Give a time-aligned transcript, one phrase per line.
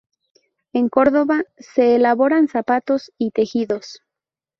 [0.73, 4.01] En Córdoba se elaboraban zapatos y tejidos.